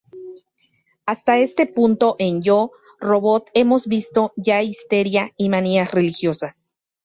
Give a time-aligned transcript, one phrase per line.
[1.05, 6.75] Hasta este punto en Yo, Robot hemos visto ya histeria y manías religiosas.